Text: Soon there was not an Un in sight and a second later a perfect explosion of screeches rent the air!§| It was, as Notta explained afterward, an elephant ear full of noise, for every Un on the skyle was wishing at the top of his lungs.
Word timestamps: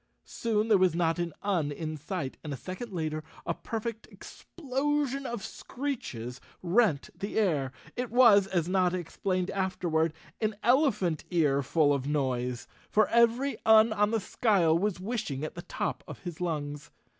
Soon 0.25 0.67
there 0.67 0.79
was 0.79 0.95
not 0.95 1.19
an 1.19 1.31
Un 1.43 1.71
in 1.71 1.95
sight 1.95 2.35
and 2.43 2.51
a 2.51 2.57
second 2.57 2.91
later 2.91 3.23
a 3.45 3.53
perfect 3.53 4.07
explosion 4.09 5.27
of 5.27 5.45
screeches 5.45 6.41
rent 6.63 7.11
the 7.13 7.37
air!§| 7.37 7.71
It 7.95 8.09
was, 8.09 8.47
as 8.47 8.67
Notta 8.67 8.97
explained 8.97 9.51
afterward, 9.51 10.13
an 10.41 10.55
elephant 10.63 11.23
ear 11.29 11.61
full 11.61 11.93
of 11.93 12.07
noise, 12.07 12.67
for 12.89 13.09
every 13.09 13.57
Un 13.63 13.93
on 13.93 14.09
the 14.09 14.19
skyle 14.19 14.75
was 14.75 14.99
wishing 14.99 15.43
at 15.43 15.53
the 15.53 15.61
top 15.61 16.03
of 16.07 16.17
his 16.23 16.41
lungs. 16.41 16.89